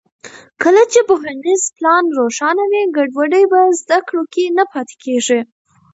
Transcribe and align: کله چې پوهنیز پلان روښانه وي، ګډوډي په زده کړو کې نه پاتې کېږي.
کله 0.61 0.81
چې 0.91 0.99
پوهنیز 1.09 1.61
پلان 1.77 2.05
روښانه 2.17 2.63
وي، 2.71 2.83
ګډوډي 2.95 3.43
په 3.51 3.59
زده 3.79 3.99
کړو 4.07 4.23
کې 4.33 4.43
نه 4.57 4.63
پاتې 4.71 4.95
کېږي. 5.03 5.39